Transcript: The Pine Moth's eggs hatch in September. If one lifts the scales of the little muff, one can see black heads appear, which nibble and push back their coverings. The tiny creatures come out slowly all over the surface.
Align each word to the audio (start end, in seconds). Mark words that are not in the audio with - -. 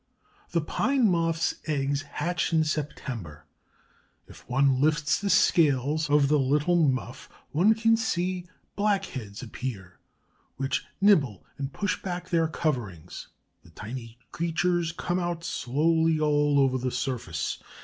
The 0.49 0.61
Pine 0.61 1.07
Moth's 1.07 1.53
eggs 1.67 2.01
hatch 2.01 2.51
in 2.51 2.63
September. 2.63 3.45
If 4.27 4.49
one 4.49 4.81
lifts 4.81 5.21
the 5.21 5.29
scales 5.29 6.09
of 6.09 6.27
the 6.27 6.39
little 6.39 6.87
muff, 6.89 7.29
one 7.51 7.75
can 7.75 7.95
see 7.95 8.47
black 8.75 9.05
heads 9.05 9.43
appear, 9.43 9.99
which 10.57 10.83
nibble 11.01 11.45
and 11.59 11.71
push 11.71 12.01
back 12.01 12.29
their 12.29 12.47
coverings. 12.47 13.27
The 13.61 13.69
tiny 13.69 14.17
creatures 14.31 14.91
come 14.91 15.19
out 15.19 15.43
slowly 15.43 16.19
all 16.19 16.59
over 16.59 16.79
the 16.79 16.89
surface. 16.89 17.59